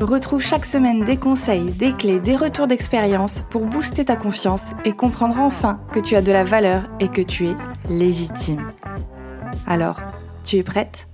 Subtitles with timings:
[0.00, 4.92] Retrouve chaque semaine des conseils, des clés, des retours d'expérience pour booster ta confiance et
[4.92, 7.54] comprendre enfin que tu as de la valeur et que tu es
[7.90, 8.66] légitime.
[9.66, 10.00] Alors,
[10.42, 11.06] tu es prête?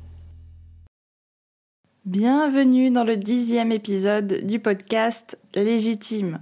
[2.05, 6.39] Bienvenue dans le dixième épisode du podcast Légitime.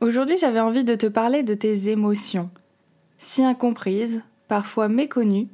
[0.00, 2.50] Aujourd'hui j'avais envie de te parler de tes émotions,
[3.18, 5.48] si incomprises, parfois méconnues,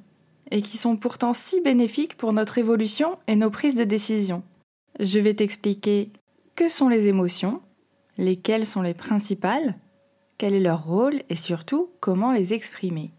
[0.53, 4.45] et qui sont pourtant si bénéfiques pour notre évolution et nos prises de décision.
[5.01, 6.11] Je vais t'expliquer
[6.59, 7.63] que sont les émotions
[8.17, 9.77] Lesquelles sont les principales
[10.39, 13.13] Quel est leur rôle Et surtout, comment les exprimer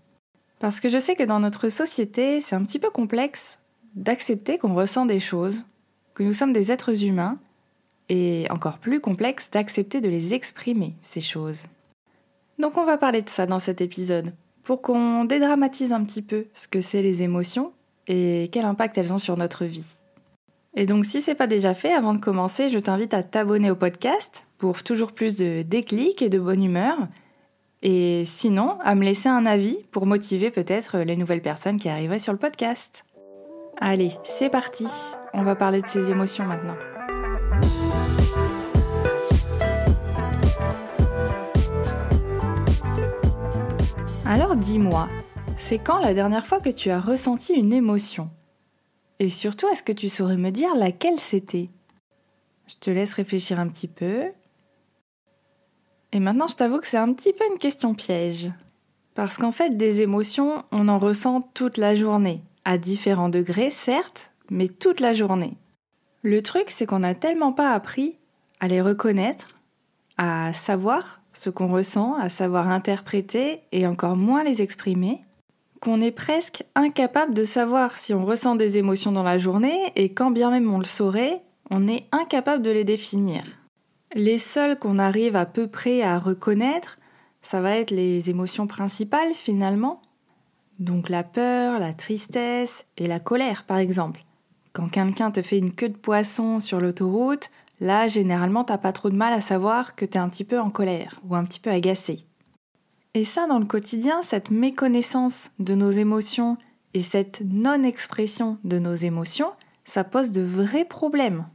[0.60, 3.60] Parce que je sais que dans notre société, c'est un petit peu complexe
[3.96, 5.64] d'accepter qu'on ressent des choses,
[6.16, 7.38] que nous sommes des êtres humains,
[8.10, 11.64] et encore plus complexe d'accepter de les exprimer, ces choses.
[12.60, 16.48] Donc on va parler de ça dans cet épisode, pour qu'on dédramatise un petit peu
[16.54, 17.72] ce que c'est les émotions
[18.08, 19.99] et quel impact elles ont sur notre vie.
[20.76, 23.76] Et donc si c'est pas déjà fait, avant de commencer, je t'invite à t'abonner au
[23.76, 26.98] podcast pour toujours plus de déclics et de bonne humeur.
[27.82, 32.20] Et sinon, à me laisser un avis pour motiver peut-être les nouvelles personnes qui arriveraient
[32.20, 33.06] sur le podcast.
[33.80, 34.88] Allez, c'est parti.
[35.34, 36.76] On va parler de ces émotions maintenant.
[44.26, 45.08] Alors dis-moi,
[45.58, 48.30] c'est quand la dernière fois que tu as ressenti une émotion?
[49.20, 51.70] Et surtout, est-ce que tu saurais me dire laquelle c'était?
[52.68, 54.24] Je te laisse réfléchir un petit peu.
[56.12, 58.52] Et maintenant, je t'avoue que c'est un petit peu une question piège.
[59.16, 62.42] Parce qu'en fait, des émotions, on en ressent toute la journée.
[62.64, 65.58] À différents degrés, certes, mais toute la journée.
[66.22, 68.18] Le truc, c'est qu'on n'a tellement pas appris
[68.62, 69.58] à les reconnaître,
[70.18, 75.22] à savoir ce qu'on ressent, à savoir interpréter et encore moins les exprimer,
[75.80, 80.14] qu'on est presque incapable de savoir si on ressent des émotions dans la journée et
[80.14, 83.44] quand bien même on le saurait, on est incapable de les définir.
[84.14, 86.98] Les seules qu'on arrive à peu près à reconnaître,
[87.42, 90.02] ça va être les émotions principales finalement.
[90.80, 94.24] Donc la peur, la tristesse et la colère par exemple.
[94.74, 99.10] Quand quelqu'un te fait une queue de poisson sur l'autoroute, là généralement t'as pas trop
[99.10, 101.70] de mal à savoir que t'es un petit peu en colère ou un petit peu
[101.70, 102.26] agacé.
[103.16, 106.58] Et ça, dans le quotidien, cette méconnaissance de nos émotions
[106.94, 109.52] et cette non-expression de nos émotions,
[109.84, 111.46] ça pose de vrais problèmes.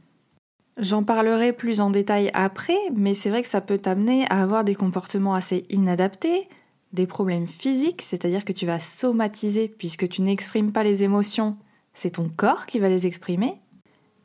[0.77, 4.65] J'en parlerai plus en détail après, mais c'est vrai que ça peut t'amener à avoir
[4.65, 6.49] des comportements assez inadaptés,
[6.91, 11.55] des problèmes physiques, c'est-à-dire que tu vas somatiser puisque tu n'exprimes pas les émotions,
[11.93, 13.61] c'est ton corps qui va les exprimer.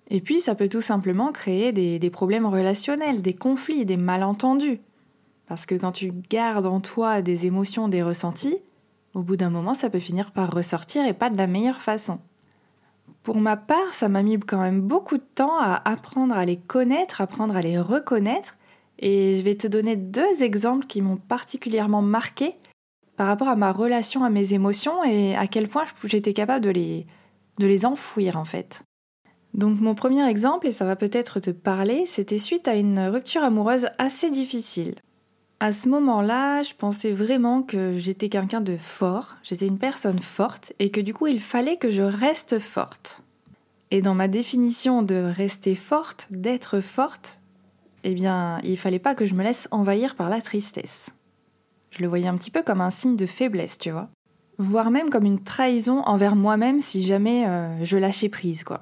[0.09, 4.81] Et puis ça peut tout simplement créer des, des problèmes relationnels, des conflits, des malentendus.
[5.51, 8.59] Parce que quand tu gardes en toi des émotions, des ressentis,
[9.15, 12.21] au bout d'un moment, ça peut finir par ressortir et pas de la meilleure façon.
[13.25, 16.57] Pour ma part, ça m'a mis quand même beaucoup de temps à apprendre à les
[16.57, 18.59] connaître, apprendre à les reconnaître,
[19.01, 22.55] et je vais te donner deux exemples qui m'ont particulièrement marqué
[23.17, 26.71] par rapport à ma relation à mes émotions et à quel point j'étais capable de
[27.67, 28.83] les enfouir en fait.
[29.55, 33.43] Donc mon premier exemple, et ça va peut-être te parler, c'était suite à une rupture
[33.43, 34.95] amoureuse assez difficile.
[35.63, 40.73] À ce moment-là, je pensais vraiment que j'étais quelqu'un de fort, j'étais une personne forte
[40.79, 43.23] et que du coup il fallait que je reste forte.
[43.91, 47.41] Et dans ma définition de rester forte, d'être forte,
[48.05, 51.11] eh bien, il fallait pas que je me laisse envahir par la tristesse.
[51.91, 54.09] Je le voyais un petit peu comme un signe de faiblesse, tu vois.
[54.57, 58.81] Voire même comme une trahison envers moi-même si jamais euh, je lâchais prise, quoi.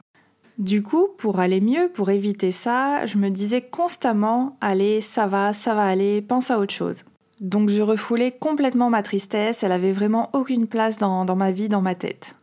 [0.59, 5.53] Du coup, pour aller mieux, pour éviter ça, je me disais constamment Allez, ça va,
[5.53, 7.05] ça va aller, pense à autre chose.
[7.41, 11.69] Donc je refoulais complètement ma tristesse, elle avait vraiment aucune place dans, dans ma vie,
[11.69, 12.34] dans ma tête.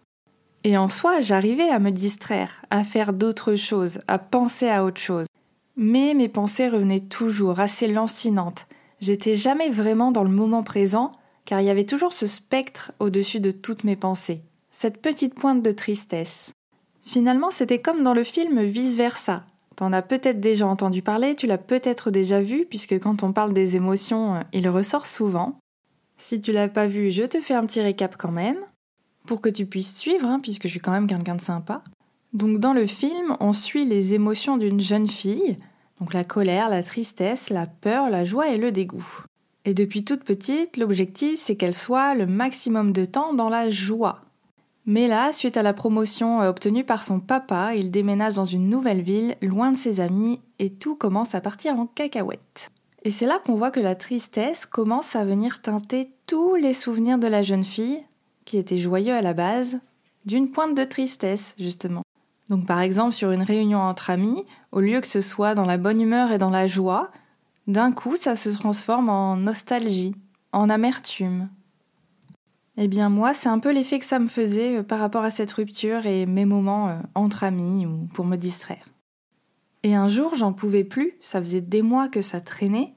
[0.64, 5.02] Et en soi, j'arrivais à me distraire, à faire d'autres choses, à penser à autre
[5.02, 5.28] chose.
[5.76, 8.66] Mais mes pensées revenaient toujours assez lancinantes.
[9.02, 11.12] J'étais jamais vraiment dans le moment présent,
[11.44, 14.42] car il y avait toujours ce spectre au-dessus de toutes mes pensées,
[14.72, 16.54] cette petite pointe de tristesse.
[17.06, 19.44] Finalement, c'était comme dans le film Vice Versa.
[19.75, 23.54] T'en as peut-être déjà entendu parler, tu l'as peut-être déjà vu, puisque quand on parle
[23.54, 25.60] des émotions, euh, il ressort souvent.
[26.18, 28.57] Si tu l'as pas vu, je te fais un petit récap quand même,
[29.25, 31.84] pour que tu puisses suivre, hein, puisque je suis quand même quelqu'un de sympa.
[32.34, 35.58] Donc dans le film, on suit les émotions d'une jeune fille,
[36.00, 39.24] donc la colère, la tristesse, la peur, la joie et le dégoût.
[39.63, 44.25] Et depuis toute petite, l'objectif c'est qu'elle soit le maximum de temps dans la joie.
[44.88, 48.70] Mais là, suite à la promotion euh, obtenue par son papa, il déménage dans une
[48.70, 52.72] nouvelle ville, loin de ses amis, et tout commence à partir en cacahuète.
[53.04, 57.18] Et c'est là qu'on voit que la tristesse commence à venir teinter tous les souvenirs
[57.18, 58.04] de la jeune fille,
[58.46, 59.80] qui était joyeux à la base,
[60.26, 62.04] d'une pointe de tristesse, justement.
[62.50, 65.78] Donc par exemple, sur une réunion entre amis, au lieu que ce soit dans la
[65.78, 67.12] bonne humeur et dans la joie,
[67.66, 70.16] d'un coup, ça se transforme en nostalgie,
[70.52, 71.50] en amertume.
[72.77, 75.30] Eh bien moi, c'est un peu l'effet que ça me faisait euh, par rapport à
[75.30, 78.86] cette rupture et mes moments euh, entre amis ou pour me distraire.
[79.83, 82.94] Et un jour, j'en pouvais plus, ça faisait des mois que ça traînait.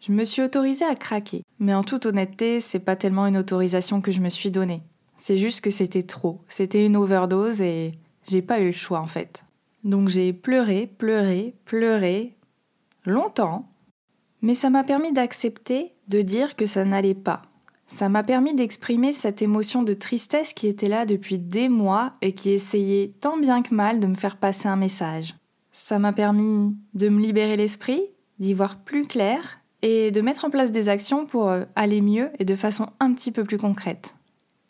[0.00, 1.42] Je me suis autorisée à craquer.
[1.58, 4.82] Mais en toute honnêteté, c'est pas tellement une autorisation que je me suis donnée.
[5.16, 6.40] C'est juste que c'était trop.
[6.48, 7.92] C'était une overdose et
[8.28, 9.44] j'ai pas eu le choix en fait.
[9.84, 12.36] Donc j'ai pleuré, pleuré, pleuré,
[13.04, 13.68] longtemps,
[14.40, 17.42] mais ça m'a permis d'accepter, de dire que ça n'allait pas.
[17.88, 22.32] Ça m'a permis d'exprimer cette émotion de tristesse qui était là depuis des mois et
[22.32, 25.34] qui essayait tant bien que mal de me faire passer un message.
[25.72, 28.02] Ça m'a permis de me libérer l'esprit,
[28.38, 32.30] d'y voir plus clair et de mettre en place des actions pour euh, aller mieux
[32.38, 34.14] et de façon un petit peu plus concrète.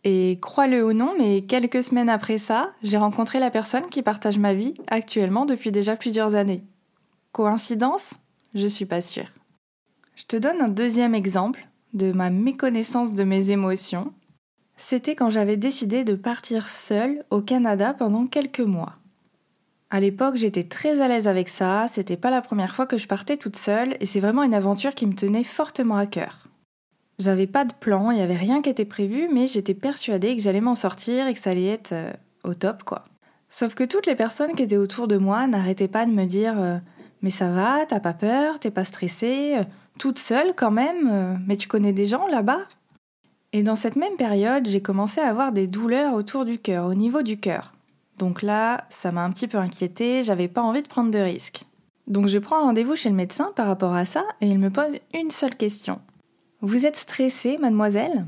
[0.04, 4.38] Et crois-le ou non, mais quelques semaines après ça, j'ai rencontré la personne qui partage
[4.38, 6.62] ma vie actuellement depuis déjà plusieurs années.
[7.32, 8.14] Coïncidence?
[8.54, 9.30] Je suis pas sûre.
[10.14, 14.12] Je te donne un deuxième exemple de ma méconnaissance de mes émotions.
[14.76, 18.94] C'était quand j'avais décidé de partir seule au Canada pendant quelques mois.
[19.90, 23.08] À l'époque, j'étais très à l'aise avec ça, c'était pas la première fois que je
[23.08, 26.46] partais toute seule et c'est vraiment une aventure qui me tenait fortement à cœur.
[27.18, 30.42] J'avais pas de plan, il n'y avait rien qui était prévu, mais j'étais persuadée que
[30.42, 32.12] j'allais m'en sortir et que ça allait être euh,
[32.44, 33.06] au top quoi.
[33.48, 36.60] Sauf que toutes les personnes qui étaient autour de moi n'arrêtaient pas de me dire
[36.60, 36.76] euh,
[37.22, 39.64] mais ça va, t'as pas peur, t'es pas stressée, euh,
[39.98, 42.60] toute seule quand même, euh, mais tu connais des gens là-bas?
[43.52, 46.94] Et dans cette même période, j'ai commencé à avoir des douleurs autour du cœur, au
[46.94, 47.72] niveau du cœur.
[48.18, 51.64] Donc là, ça m'a un petit peu inquiétée, j'avais pas envie de prendre de risques.
[52.06, 54.98] Donc je prends rendez-vous chez le médecin par rapport à ça et il me pose
[55.14, 56.00] une seule question.
[56.60, 58.26] Vous êtes stressée, mademoiselle?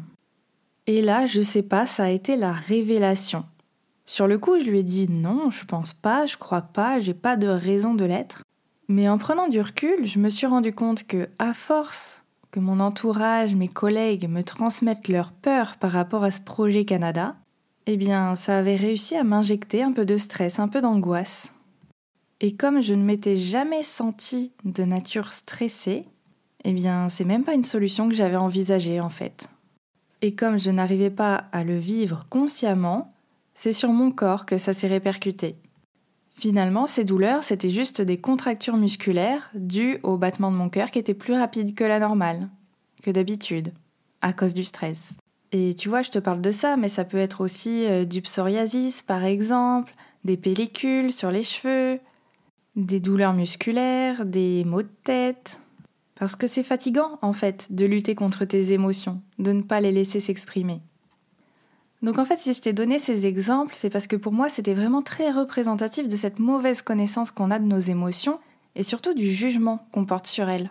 [0.86, 3.44] Et là, je sais pas, ça a été la révélation.
[4.06, 7.14] Sur le coup, je lui ai dit non, je pense pas, je crois pas, j'ai
[7.14, 8.42] pas de raison de l'être.
[8.90, 12.80] Mais en prenant du recul, je me suis rendu compte que, à force que mon
[12.80, 17.36] entourage, mes collègues me transmettent leur peur par rapport à ce projet Canada,
[17.86, 21.52] eh bien, ça avait réussi à m'injecter un peu de stress, un peu d'angoisse.
[22.40, 26.04] Et comme je ne m'étais jamais sentie de nature stressée,
[26.64, 29.48] eh bien, c'est même pas une solution que j'avais envisagée en fait.
[30.20, 33.08] Et comme je n'arrivais pas à le vivre consciemment,
[33.54, 35.54] c'est sur mon corps que ça s'est répercuté.
[36.36, 40.98] Finalement, ces douleurs, c'était juste des contractures musculaires dues au battement de mon cœur qui
[40.98, 42.48] était plus rapide que la normale,
[43.02, 43.72] que d'habitude,
[44.22, 45.14] à cause du stress.
[45.52, 48.22] Et tu vois, je te parle de ça, mais ça peut être aussi euh, du
[48.22, 49.94] psoriasis, par exemple,
[50.24, 51.98] des pellicules sur les cheveux,
[52.76, 55.60] des douleurs musculaires, des maux de tête.
[56.14, 59.90] Parce que c'est fatigant, en fait, de lutter contre tes émotions, de ne pas les
[59.90, 60.80] laisser s'exprimer.
[62.02, 64.74] Donc en fait, si je t'ai donné ces exemples, c'est parce que pour moi, c'était
[64.74, 68.38] vraiment très représentatif de cette mauvaise connaissance qu'on a de nos émotions
[68.74, 70.70] et surtout du jugement qu'on porte sur elles.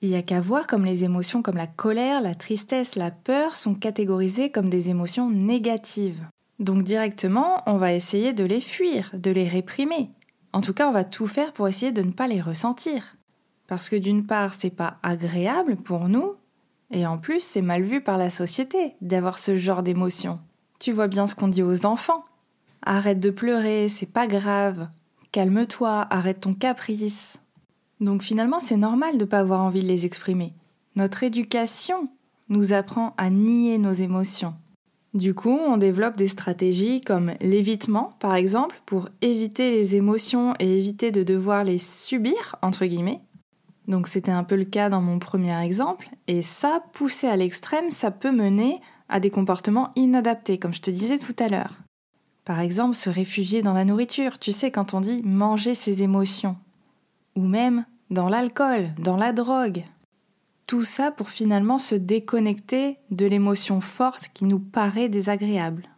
[0.00, 3.56] Il n'y a qu'à voir comme les émotions comme la colère, la tristesse, la peur
[3.56, 6.26] sont catégorisées comme des émotions négatives.
[6.58, 10.10] Donc directement, on va essayer de les fuir, de les réprimer.
[10.52, 13.16] En tout cas, on va tout faire pour essayer de ne pas les ressentir.
[13.68, 16.34] Parce que d'une part, c'est pas agréable pour nous,
[16.90, 20.40] et en plus, c'est mal vu par la société d'avoir ce genre d'émotions.
[20.82, 22.24] Tu vois bien ce qu'on dit aux enfants.
[22.84, 24.88] Arrête de pleurer, c'est pas grave.
[25.30, 27.36] Calme-toi, arrête ton caprice.
[28.00, 30.54] Donc finalement, c'est normal de ne pas avoir envie de les exprimer.
[30.96, 32.08] Notre éducation
[32.48, 34.54] nous apprend à nier nos émotions.
[35.14, 40.80] Du coup, on développe des stratégies comme l'évitement, par exemple, pour éviter les émotions et
[40.80, 43.20] éviter de devoir les subir, entre guillemets.
[43.86, 47.90] Donc c'était un peu le cas dans mon premier exemple, et ça, poussé à l'extrême,
[47.90, 51.78] ça peut mener à des comportements inadaptés, comme je te disais tout à l'heure.
[52.44, 56.56] Par exemple, se réfugier dans la nourriture, tu sais, quand on dit manger ses émotions.
[57.36, 59.84] Ou même dans l'alcool, dans la drogue.
[60.66, 65.88] Tout ça pour finalement se déconnecter de l'émotion forte qui nous paraît désagréable.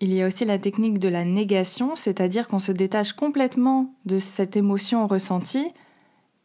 [0.00, 4.18] Il y a aussi la technique de la négation, c'est-à-dire qu'on se détache complètement de
[4.18, 5.72] cette émotion ressentie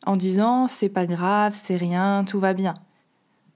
[0.05, 2.73] en disant c'est pas grave, c'est rien, tout va bien.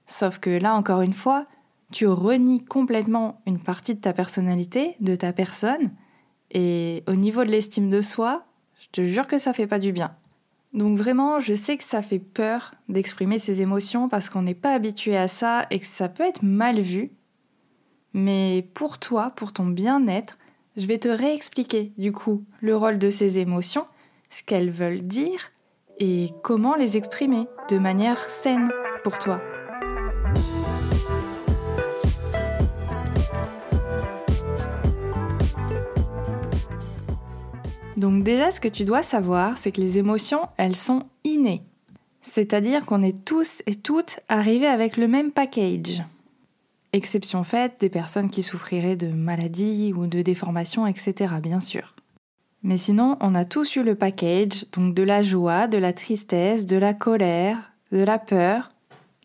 [0.06, 1.46] Sauf que là, encore une fois,
[1.94, 5.92] tu renies complètement une partie de ta personnalité, de ta personne,
[6.50, 8.46] et au niveau de l'estime de soi,
[8.80, 10.16] je te jure que ça fait pas du bien.
[10.72, 14.72] Donc vraiment, je sais que ça fait peur d'exprimer ses émotions parce qu'on n'est pas
[14.72, 17.12] habitué à ça et que ça peut être mal vu.
[18.12, 20.36] Mais pour toi, pour ton bien-être,
[20.76, 23.86] je vais te réexpliquer du coup le rôle de ces émotions,
[24.30, 25.52] ce qu'elles veulent dire
[26.00, 28.72] et comment les exprimer de manière saine
[29.04, 29.40] pour toi.
[38.04, 41.62] Donc déjà, ce que tu dois savoir, c'est que les émotions, elles sont innées.
[42.20, 46.02] C'est-à-dire qu'on est tous et toutes arrivés avec le même package.
[46.92, 51.32] Exception faite des personnes qui souffriraient de maladies ou de déformations, etc.
[51.42, 51.94] bien sûr.
[52.62, 56.66] Mais sinon, on a tous eu le package, donc de la joie, de la tristesse,
[56.66, 58.70] de la colère, de la peur.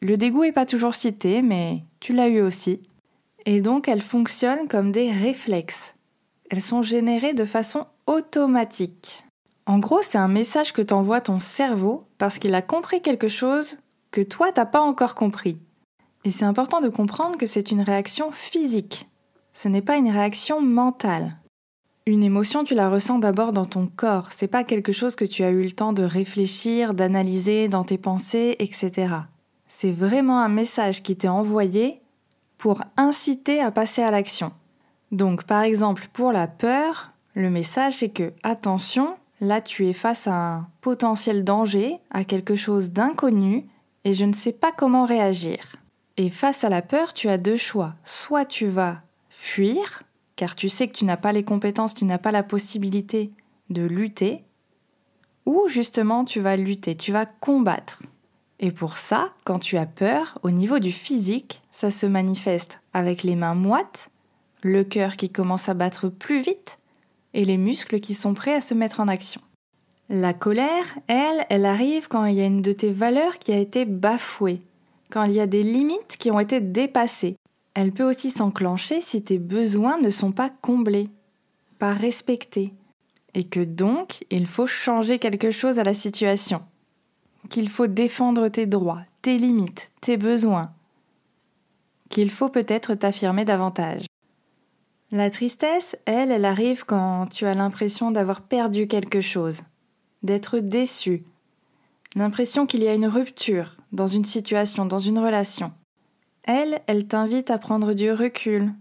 [0.02, 2.80] Le dégoût n'est pas toujours cité, mais tu l'as eu aussi.
[3.46, 5.96] Et donc elles fonctionnent comme des réflexes.
[6.50, 9.24] Elles sont générées de façon automatique.
[9.68, 13.78] En gros, c'est un message que t'envoie ton cerveau parce qu'il a compris quelque chose
[14.10, 15.60] que toi t'as pas encore compris.
[16.26, 19.08] Et c'est important de comprendre que c'est une réaction physique.
[19.54, 21.38] Ce n'est pas une réaction mentale.
[22.08, 24.32] Une émotion, tu la ressens d'abord dans ton corps.
[24.32, 28.00] C'est pas quelque chose que tu as eu le temps de réfléchir, d'analyser dans tes
[28.00, 29.14] pensées, etc.
[29.68, 32.02] C'est vraiment un message qui t'est envoyé
[32.58, 34.52] pour inciter à passer à l'action.
[35.12, 40.28] Donc, par exemple, pour la peur, le message, c'est que, attention, là tu es face
[40.28, 43.66] à un potentiel danger, à quelque chose d'inconnu,
[44.04, 45.60] et je ne sais pas comment réagir.
[46.18, 47.96] Et face à la peur, tu as deux choix.
[48.04, 50.04] Soit tu vas fuir,
[50.36, 53.32] car tu sais que tu n'as pas les compétences, tu n'as pas la possibilité
[53.70, 54.44] de lutter,
[55.46, 58.04] ou justement tu vas lutter, tu vas combattre.
[58.60, 63.24] Et pour ça, quand tu as peur, au niveau du physique, ça se manifeste avec
[63.24, 64.10] les mains moites,
[64.62, 66.79] le cœur qui commence à battre plus vite,
[67.34, 69.42] et les muscles qui sont prêts à se mettre en action.
[70.10, 73.58] La colère, elle, elle arrive quand il y a une de tes valeurs qui a
[73.58, 74.62] été bafouée,
[75.12, 77.36] quand il y a des limites qui ont été dépassées.
[77.76, 81.10] Elle peut aussi s'enclencher si tes besoins ne sont pas comblés,
[81.78, 82.74] pas respectés,
[83.36, 86.64] et que donc il faut changer quelque chose à la situation,
[87.50, 90.72] qu'il faut défendre tes droits, tes limites, tes besoins,
[92.10, 94.06] qu'il faut peut-être t'affirmer davantage.
[95.12, 99.64] La tristesse, elle, elle arrive quand tu as l'impression d'avoir perdu quelque chose,
[100.22, 101.24] d'être déçu,
[102.16, 105.74] l'impression qu'il y a une rupture dans une situation, dans une relation.
[106.44, 108.72] Elle, elle t'invite à prendre du recul,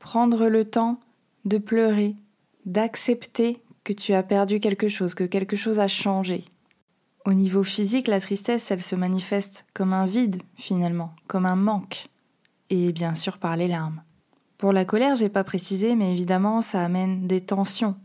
[0.00, 0.98] prendre le temps
[1.44, 2.16] de pleurer,
[2.66, 6.44] d'accepter que tu as perdu quelque chose, que quelque chose a changé.
[7.24, 12.08] Au niveau physique, la tristesse, elle se manifeste comme un vide, finalement, comme un manque,
[12.68, 14.02] et bien sûr par les larmes.
[14.62, 17.96] Pour la colère, j'ai pas précisé, mais évidemment, ça amène des tensions.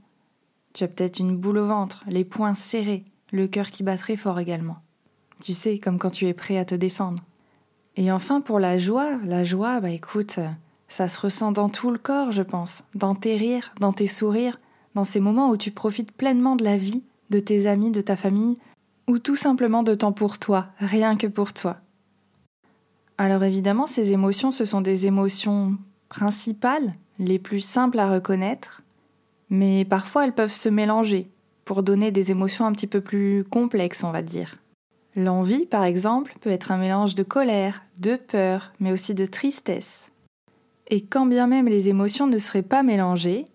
[0.73, 4.15] Tu as peut-être une boule au ventre, les poings serrés, le cœur qui bat très
[4.15, 4.77] fort également.
[5.39, 7.21] Tu sais, comme quand tu es prêt à te défendre.
[7.95, 10.39] Et enfin, pour la joie, la joie, bah écoute,
[10.87, 14.59] ça se ressent dans tout le corps, je pense, dans tes rires, dans tes sourires,
[14.95, 18.15] dans ces moments où tu profites pleinement de la vie, de tes amis, de ta
[18.15, 18.57] famille,
[19.07, 21.77] ou tout simplement de temps pour toi, rien que pour toi.
[23.19, 25.77] Alors évidemment, ces émotions, ce sont des émotions
[26.09, 28.81] principales, les plus simples à reconnaître,
[29.49, 31.29] mais parfois elles peuvent se mélanger
[31.65, 34.57] pour donner des émotions un petit peu plus complexes, on va dire.
[35.15, 40.09] L'envie, par exemple, peut être un mélange de colère, de peur, mais aussi de tristesse.
[40.89, 43.47] Et quand bien même les émotions ne seraient pas mélangées,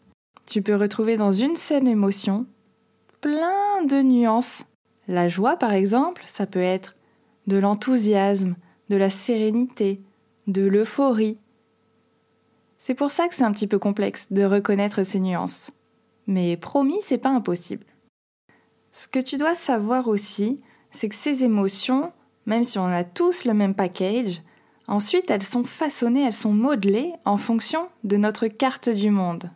[0.45, 2.47] tu peux retrouver dans une seule émotion
[3.21, 4.67] plein de nuances.
[5.09, 6.97] La joie, par exemple, ça peut être
[7.47, 8.57] de l'enthousiasme,
[8.89, 10.01] de la sérénité,
[10.49, 11.39] de l'euphorie,
[12.85, 15.71] c'est pour ça que c'est un petit peu complexe de reconnaître ces nuances.
[16.27, 17.87] Mais promis, c'est pas impossible.
[18.91, 20.61] Ce que tu dois savoir aussi,
[20.91, 22.11] c'est que ces émotions,
[22.45, 24.43] même si on a tous le même package,
[24.89, 29.53] ensuite elles sont façonnées, elles sont modelées en fonction de notre carte du monde.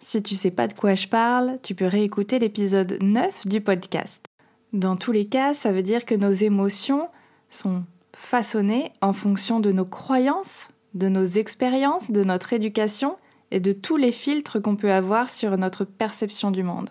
[0.00, 4.24] Si tu sais pas de quoi je parle, tu peux réécouter l'épisode 9 du podcast.
[4.72, 7.10] Dans tous les cas, ça veut dire que nos émotions
[7.48, 13.16] sont façonnées en fonction de nos croyances, de nos expériences, de notre éducation
[13.50, 16.90] et de tous les filtres qu'on peut avoir sur notre perception du monde.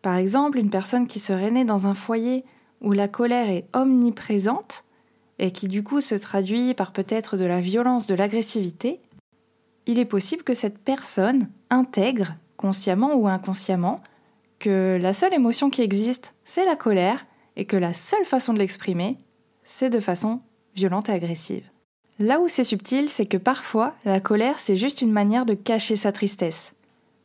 [0.00, 2.44] Par exemple, une personne qui serait née dans un foyer
[2.80, 4.84] où la colère est omniprésente
[5.38, 9.00] et qui du coup se traduit par peut-être de la violence, de l'agressivité,
[9.86, 14.00] il est possible que cette personne intègre, consciemment ou inconsciemment,
[14.58, 18.58] que la seule émotion qui existe, c'est la colère, et que la seule façon de
[18.58, 19.18] l'exprimer,
[19.64, 20.40] c'est de façon
[20.74, 21.71] violente et agressive.
[22.22, 25.96] Là où c'est subtil, c'est que parfois, la colère, c'est juste une manière de cacher
[25.96, 26.72] sa tristesse.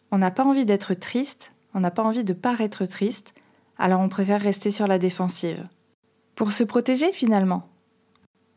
[0.09, 3.35] On n'a pas envie d'être triste, on n'a pas envie de paraître triste,
[3.77, 5.67] alors on préfère rester sur la défensive.
[6.33, 7.67] Pour se protéger finalement.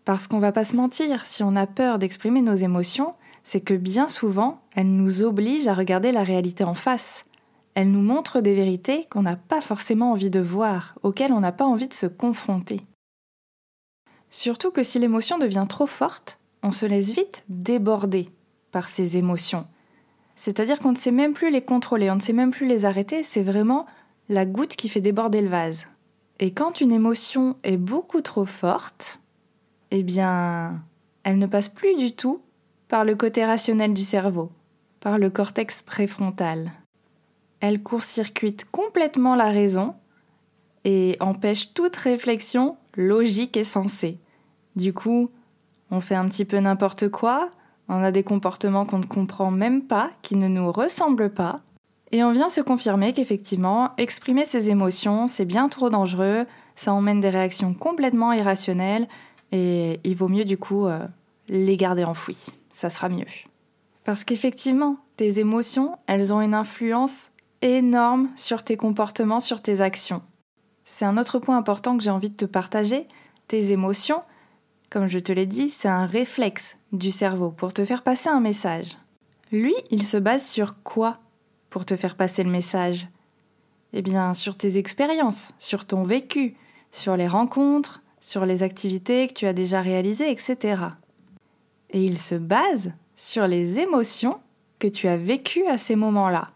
[0.06, 3.12] Parce qu'on va pas se mentir, si on a peur d'exprimer nos émotions,
[3.44, 7.26] c'est que bien souvent, elles nous obligent à regarder la réalité en face.
[7.74, 11.52] Elles nous montrent des vérités qu'on n'a pas forcément envie de voir, auxquelles on n'a
[11.52, 12.80] pas envie de se confronter.
[14.30, 18.30] Surtout que si l'émotion devient trop forte, on se laisse vite déborder
[18.70, 19.66] par ces émotions.
[20.36, 23.22] C'est-à-dire qu'on ne sait même plus les contrôler, on ne sait même plus les arrêter,
[23.22, 23.86] c'est vraiment
[24.28, 25.86] la goutte qui fait déborder le vase.
[26.38, 29.20] Et quand une émotion est beaucoup trop forte,
[29.90, 30.80] eh bien,
[31.24, 32.40] elle ne passe plus du tout
[32.88, 34.50] par le côté rationnel du cerveau,
[35.00, 36.70] par le cortex préfrontal.
[37.60, 39.94] Elle court-circuite complètement la raison
[40.84, 44.18] et empêche toute réflexion logique et sensée.
[44.76, 45.30] Du coup,
[45.90, 47.50] on fait un petit peu n'importe quoi,
[47.88, 51.60] on a des comportements qu'on ne comprend même pas, qui ne nous ressemblent pas,
[52.12, 57.20] et on vient se confirmer qu'effectivement, exprimer ses émotions, c'est bien trop dangereux, ça emmène
[57.20, 59.06] des réactions complètement irrationnelles,
[59.52, 61.00] et il vaut mieux du coup euh,
[61.48, 62.46] les garder enfouies.
[62.72, 63.26] Ça sera mieux.
[64.04, 67.30] Parce qu'effectivement, tes émotions, elles ont une influence
[67.62, 70.22] énorme sur tes comportements, sur tes actions.
[70.92, 73.06] C'est un autre point important que j'ai envie de te partager.
[73.46, 74.22] Tes émotions,
[74.90, 78.40] comme je te l'ai dit, c'est un réflexe du cerveau pour te faire passer un
[78.40, 78.98] message.
[79.52, 81.20] Lui, il se base sur quoi
[81.70, 83.06] pour te faire passer le message?
[83.92, 86.56] Eh bien, sur tes expériences, sur ton vécu,
[86.90, 90.82] sur les rencontres, sur les activités que tu as déjà réalisées, etc.
[91.90, 94.40] Et il se base sur les émotions
[94.80, 96.50] que tu as vécues à ces moments-là.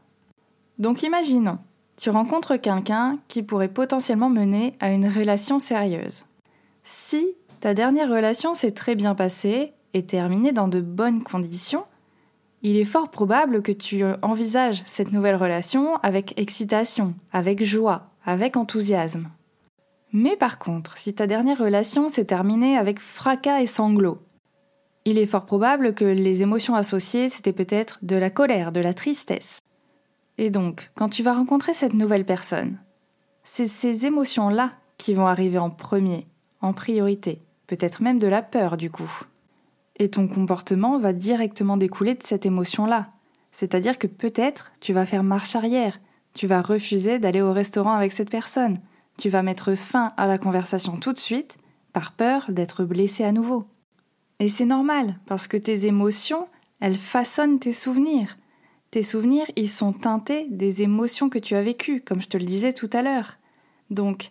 [0.80, 1.60] Donc imaginons,
[1.96, 6.24] tu rencontres quelqu'un qui pourrait potentiellement mener à une relation sérieuse.
[6.82, 7.26] Si
[7.60, 11.84] ta dernière relation s'est très bien passée et terminée dans de bonnes conditions,
[12.62, 18.56] il est fort probable que tu envisages cette nouvelle relation avec excitation, avec joie, avec
[18.56, 19.28] enthousiasme.
[20.12, 24.18] Mais par contre, si ta dernière relation s'est terminée avec fracas et sanglots,
[25.04, 28.94] il est fort probable que les émotions associées, c'était peut-être de la colère, de la
[28.94, 29.60] tristesse.
[30.38, 32.78] Et donc, quand tu vas rencontrer cette nouvelle personne,
[33.44, 36.26] c'est ces émotions-là qui vont arriver en premier,
[36.60, 39.10] en priorité, peut-être même de la peur du coup.
[39.96, 43.10] Et ton comportement va directement découler de cette émotion-là.
[43.52, 46.00] C'est-à-dire que peut-être tu vas faire marche arrière,
[46.34, 48.78] tu vas refuser d'aller au restaurant avec cette personne,
[49.16, 51.58] tu vas mettre fin à la conversation tout de suite
[51.92, 53.66] par peur d'être blessé à nouveau.
[54.40, 56.48] Et c'est normal, parce que tes émotions,
[56.80, 58.36] elles façonnent tes souvenirs.
[58.94, 62.44] Tes souvenirs, ils sont teintés des émotions que tu as vécues, comme je te le
[62.44, 63.38] disais tout à l'heure.
[63.90, 64.30] Donc,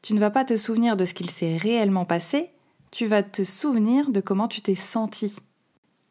[0.00, 2.50] tu ne vas pas te souvenir de ce qu'il s'est réellement passé,
[2.92, 5.34] tu vas te souvenir de comment tu t'es senti.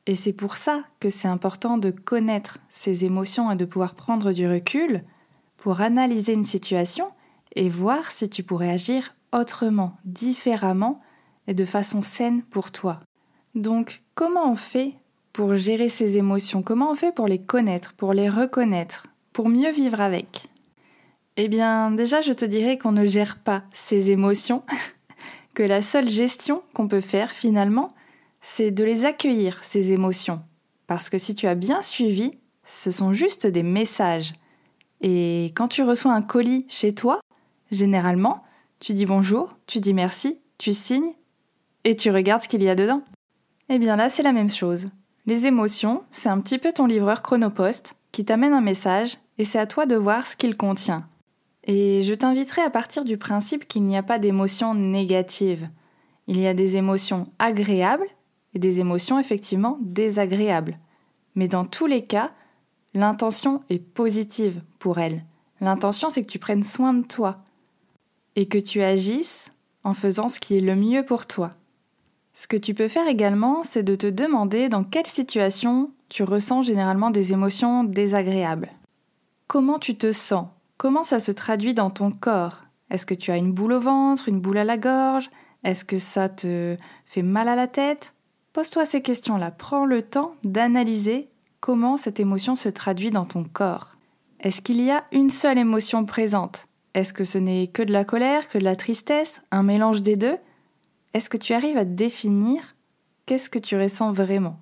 [0.07, 4.33] Et c'est pour ça que c'est important de connaître ces émotions et de pouvoir prendre
[4.33, 5.05] du recul
[5.55, 7.09] pour analyser une situation
[7.55, 10.99] et voir si tu pourrais agir autrement, différemment
[11.47, 12.99] et de façon saine pour toi.
[13.55, 14.95] Donc, comment on fait
[15.39, 19.71] pour gérer ces émotions Comment on fait pour les connaître, pour les reconnaître, pour mieux
[19.71, 20.47] vivre avec?
[21.38, 24.63] Eh bien, déjà, je te dirais qu'on ne gère pas ces émotions,
[25.54, 27.88] que la seule gestion qu'on peut faire finalement,
[28.41, 30.41] c'est de les accueillir, ces émotions.
[30.88, 32.32] Parce que si tu as bien suivi,
[32.65, 34.34] ce sont juste des messages.
[34.99, 37.21] Et quand tu reçois un colis chez toi,
[37.71, 38.43] Généralement,
[38.82, 41.13] tu dis bonjour, tu dis merci, tu signes
[41.86, 43.04] et tu regardes ce qu'il y a dedans.
[43.69, 44.89] Eh bien là, c'est la même chose.
[45.29, 49.59] Les émotions, c'est un petit peu ton livreur chronopost qui t'amène un message et c'est
[49.59, 51.07] à toi de voir ce qu'il contient.
[51.65, 55.69] Et je t'inviterai à partir du principe qu'il n'y a pas d'émotions négatives.
[56.25, 58.07] Il y a des émotions agréables
[58.55, 60.79] et des émotions effectivement désagréables.
[61.35, 62.31] Mais dans tous les cas,
[62.95, 65.23] l'intention est positive pour elles.
[65.61, 67.43] L'intention, c'est que tu prennes soin de toi,
[68.35, 69.51] et que tu agisses
[69.83, 71.53] en faisant ce qui est le mieux pour toi.
[72.39, 76.62] Ce que tu peux faire également, c'est de te demander dans quelle situation tu ressens
[76.62, 78.69] généralement des émotions désagréables.
[79.47, 80.47] Comment tu te sens?
[80.78, 82.63] Comment ça se traduit dans ton corps?
[82.91, 85.30] Est-ce que tu as une boule au ventre, une boule à la gorge?
[85.65, 88.13] Est-ce que ça te fait mal à la tête?
[88.54, 89.52] Pose-toi ces questions-là.
[89.52, 91.28] Prends le temps d'analyser
[91.60, 93.97] comment cette émotion se traduit dans ton corps.
[94.39, 96.67] Est-ce qu'il y a une seule émotion présente?
[96.93, 100.15] Est-ce que ce n'est que de la colère, que de la tristesse, un mélange des
[100.15, 100.38] deux?
[101.13, 102.76] Est-ce que tu arrives à définir
[103.26, 104.60] qu'est-ce que tu ressens vraiment?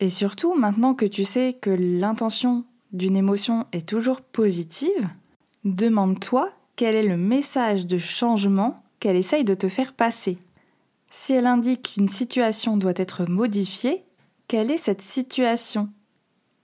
[0.00, 5.08] Et surtout, maintenant que tu sais que l'intention d'une émotion est toujours positive,
[5.64, 10.38] demande-toi quel est le message de changement qu'elle essaye de te faire passer.
[11.10, 14.02] Si elle indique qu'une situation doit être modifiée,
[14.48, 15.88] quelle est cette situation?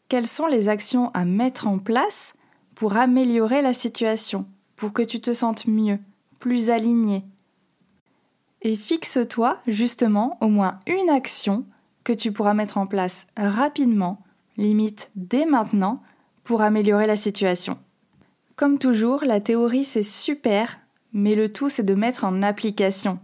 [0.09, 2.35] Quelles sont les actions à mettre en place
[2.75, 5.99] pour améliorer la situation pour que tu te sentes mieux,
[6.41, 7.25] plus aligné?
[8.63, 11.65] Et fixe-toi justement au moins une action
[12.05, 14.23] que tu pourras mettre en place rapidement,
[14.57, 16.03] limite dès maintenant,
[16.43, 17.79] pour améliorer la situation.
[18.57, 20.79] Comme toujours, la théorie c'est super,
[21.13, 23.21] mais le tout c'est de mettre en application.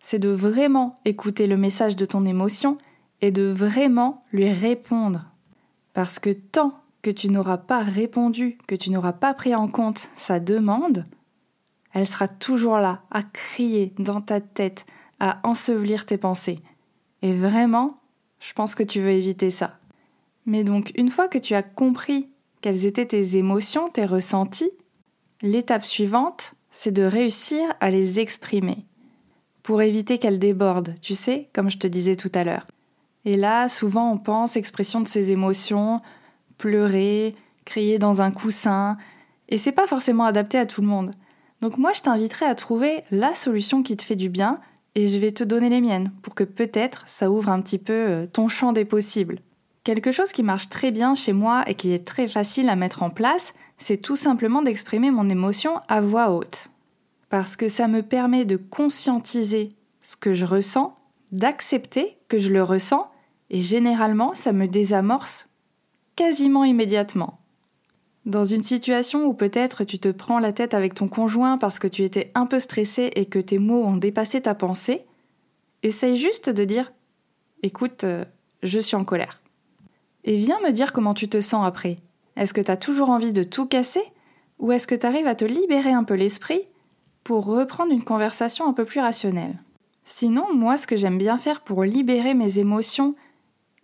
[0.00, 2.78] C'est de vraiment écouter le message de ton émotion
[3.22, 5.24] et de vraiment lui répondre.
[5.94, 10.08] Parce que tant que tu n'auras pas répondu, que tu n'auras pas pris en compte
[10.16, 11.04] sa demande,
[11.96, 14.84] elle sera toujours là, à crier dans ta tête,
[15.18, 16.60] à ensevelir tes pensées.
[17.22, 17.98] Et vraiment,
[18.38, 19.78] je pense que tu veux éviter ça.
[20.44, 22.28] Mais donc, une fois que tu as compris
[22.60, 24.70] quelles étaient tes émotions, tes ressentis,
[25.40, 28.84] l'étape suivante, c'est de réussir à les exprimer.
[29.62, 32.66] Pour éviter qu'elles débordent, tu sais, comme je te disais tout à l'heure.
[33.24, 36.02] Et là, souvent, on pense expression de ses émotions,
[36.58, 38.98] pleurer, crier dans un coussin,
[39.48, 41.12] et c'est pas forcément adapté à tout le monde.
[41.60, 44.60] Donc moi, je t'inviterai à trouver la solution qui te fait du bien,
[44.94, 47.92] et je vais te donner les miennes, pour que peut-être ça ouvre un petit peu
[47.92, 49.40] euh, ton champ des possibles.
[49.84, 53.02] Quelque chose qui marche très bien chez moi et qui est très facile à mettre
[53.02, 56.70] en place, c'est tout simplement d'exprimer mon émotion à voix haute.
[57.28, 59.68] Parce que ça me permet de conscientiser
[60.02, 60.94] ce que je ressens,
[61.30, 63.10] d'accepter que je le ressens,
[63.50, 65.48] et généralement ça me désamorce
[66.16, 67.38] quasiment immédiatement.
[68.26, 71.86] Dans une situation où peut-être tu te prends la tête avec ton conjoint parce que
[71.86, 75.06] tu étais un peu stressé et que tes mots ont dépassé ta pensée,
[75.84, 76.92] essaye juste de dire
[77.62, 78.24] Écoute, euh,
[78.64, 79.40] je suis en colère.
[80.24, 81.98] Et viens me dire comment tu te sens après.
[82.36, 84.02] Est-ce que tu as toujours envie de tout casser
[84.58, 86.62] Ou est-ce que tu arrives à te libérer un peu l'esprit
[87.22, 89.56] pour reprendre une conversation un peu plus rationnelle?
[90.02, 93.14] Sinon, moi, ce que j'aime bien faire pour libérer mes émotions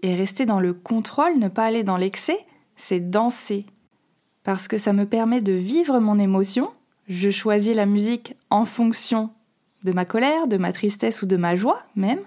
[0.02, 2.38] et rester dans le contrôle, ne pas aller dans l'excès,
[2.74, 3.66] c'est danser.
[4.44, 6.70] Parce que ça me permet de vivre mon émotion.
[7.08, 9.30] Je choisis la musique en fonction
[9.84, 12.20] de ma colère, de ma tristesse ou de ma joie même.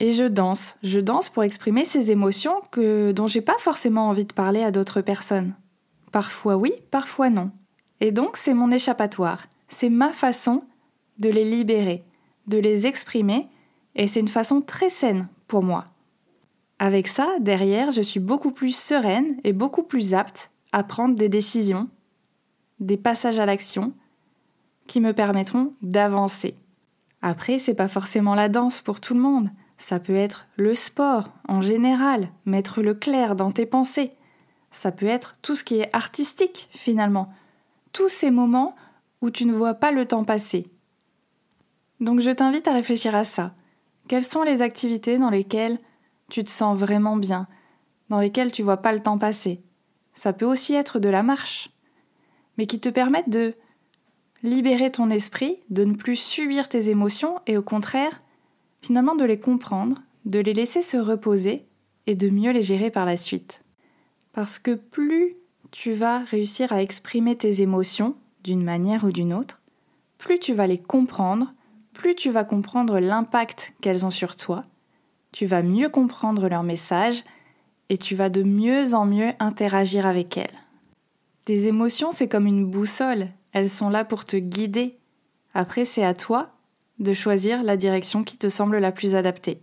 [0.00, 0.76] Et je danse.
[0.82, 4.70] Je danse pour exprimer ces émotions que, dont j'ai pas forcément envie de parler à
[4.70, 5.54] d'autres personnes.
[6.10, 7.50] Parfois oui, parfois non.
[8.00, 9.46] Et donc c'est mon échappatoire.
[9.68, 10.60] C'est ma façon
[11.18, 12.02] de les libérer,
[12.46, 13.48] de les exprimer,
[13.94, 15.86] et c'est une façon très saine pour moi.
[16.78, 21.28] Avec ça, derrière, je suis beaucoup plus sereine et beaucoup plus apte à prendre des
[21.28, 21.88] décisions,
[22.78, 23.92] des passages à l'action
[24.86, 26.54] qui me permettront d'avancer.
[27.22, 29.50] Après, c'est pas forcément la danse pour tout le monde.
[29.78, 34.12] Ça peut être le sport en général, mettre le clair dans tes pensées.
[34.70, 37.26] Ça peut être tout ce qui est artistique finalement.
[37.92, 38.76] Tous ces moments
[39.20, 40.66] où tu ne vois pas le temps passer.
[42.00, 43.52] Donc je t'invite à réfléchir à ça.
[44.08, 45.78] Quelles sont les activités dans lesquelles
[46.30, 47.46] tu te sens vraiment bien,
[48.08, 49.62] dans lesquelles tu vois pas le temps passer?
[50.12, 51.70] Ça peut aussi être de la marche,
[52.58, 53.54] mais qui te permettent de
[54.42, 58.20] libérer ton esprit, de ne plus subir tes émotions et au contraire
[58.80, 61.66] finalement de les comprendre, de les laisser se reposer
[62.06, 63.62] et de mieux les gérer par la suite.
[64.32, 65.36] Parce que plus
[65.70, 69.60] tu vas réussir à exprimer tes émotions d'une manière ou d'une autre,
[70.18, 71.52] plus tu vas les comprendre,
[71.92, 74.64] plus tu vas comprendre l'impact qu'elles ont sur toi,
[75.32, 77.24] tu vas mieux comprendre leur message
[77.90, 80.46] et tu vas de mieux en mieux interagir avec elles.
[81.44, 84.96] Tes émotions, c'est comme une boussole, elles sont là pour te guider.
[85.52, 86.52] Après, c'est à toi
[87.00, 89.60] de choisir la direction qui te semble la plus adaptée.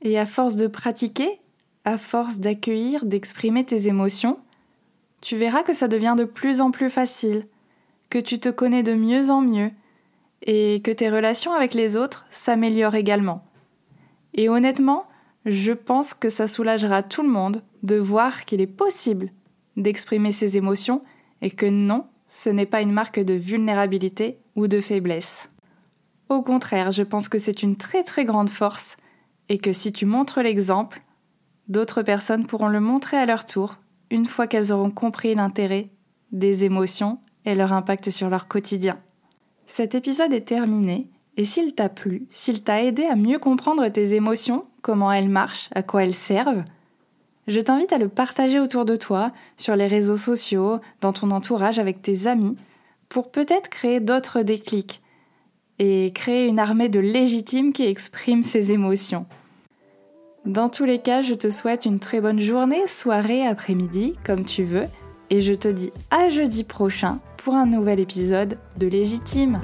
[0.00, 1.40] Et à force de pratiquer,
[1.84, 4.38] à force d'accueillir, d'exprimer tes émotions,
[5.20, 7.46] tu verras que ça devient de plus en plus facile,
[8.10, 9.70] que tu te connais de mieux en mieux,
[10.44, 13.44] et que tes relations avec les autres s'améliorent également.
[14.34, 15.06] Et honnêtement,
[15.44, 19.30] je pense que ça soulagera tout le monde de voir qu'il est possible
[19.76, 21.02] d'exprimer ses émotions
[21.40, 25.50] et que non, ce n'est pas une marque de vulnérabilité ou de faiblesse.
[26.28, 28.96] Au contraire, je pense que c'est une très très grande force
[29.48, 31.02] et que si tu montres l'exemple,
[31.68, 33.76] d'autres personnes pourront le montrer à leur tour
[34.10, 35.90] une fois qu'elles auront compris l'intérêt
[36.32, 38.98] des émotions et leur impact sur leur quotidien.
[39.66, 44.14] Cet épisode est terminé et s'il t'a plu, s'il t'a aidé à mieux comprendre tes
[44.14, 46.64] émotions, comment elles marchent, à quoi elles servent,
[47.48, 51.78] je t'invite à le partager autour de toi, sur les réseaux sociaux, dans ton entourage,
[51.78, 52.56] avec tes amis,
[53.08, 55.02] pour peut-être créer d'autres déclics
[55.78, 59.26] et créer une armée de légitimes qui expriment ses émotions.
[60.44, 64.64] Dans tous les cas, je te souhaite une très bonne journée, soirée, après-midi, comme tu
[64.64, 64.86] veux,
[65.30, 69.58] et je te dis à jeudi prochain pour un nouvel épisode de Légitime.